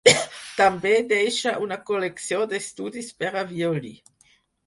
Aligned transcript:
També 0.59 0.93
deixà 1.11 1.53
una 1.65 1.77
col·lecció 1.91 2.41
d'estudis 2.53 3.13
per 3.23 3.31
a 3.43 3.47
violí. 3.55 3.95